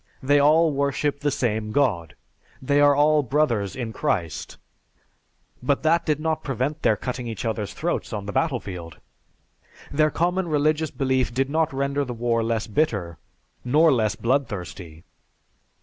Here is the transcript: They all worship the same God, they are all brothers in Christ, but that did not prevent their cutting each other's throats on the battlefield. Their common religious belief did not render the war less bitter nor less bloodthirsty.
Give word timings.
They 0.23 0.39
all 0.39 0.71
worship 0.73 1.19
the 1.19 1.29
same 1.29 1.69
God, 1.71 2.15
they 2.59 2.81
are 2.81 2.95
all 2.95 3.21
brothers 3.21 3.75
in 3.75 3.93
Christ, 3.93 4.57
but 5.61 5.83
that 5.83 6.07
did 6.07 6.19
not 6.19 6.43
prevent 6.43 6.81
their 6.81 6.97
cutting 6.97 7.27
each 7.27 7.45
other's 7.45 7.71
throats 7.75 8.11
on 8.11 8.25
the 8.25 8.31
battlefield. 8.31 8.97
Their 9.91 10.09
common 10.09 10.47
religious 10.47 10.89
belief 10.89 11.31
did 11.31 11.51
not 11.51 11.71
render 11.71 12.03
the 12.03 12.15
war 12.15 12.41
less 12.41 12.65
bitter 12.65 13.19
nor 13.63 13.91
less 13.91 14.15
bloodthirsty. 14.15 15.03